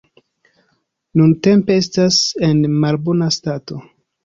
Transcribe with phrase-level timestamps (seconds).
[1.21, 2.19] Nuntempe estas
[2.49, 3.81] en malbona stato.